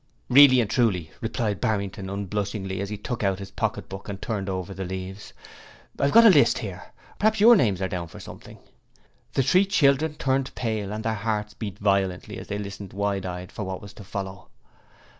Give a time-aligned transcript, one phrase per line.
[0.29, 4.49] 'Really and truly,' replied Barrington unblushingly as he took out his pocket book and turned
[4.49, 5.31] over the leaves.
[5.99, 8.57] 'I've got the list here; perhaps your names are down for something.'
[9.33, 13.51] The three children turned pale and their hearts beat violently as they listened wide eyed
[13.51, 14.47] for what was to follow.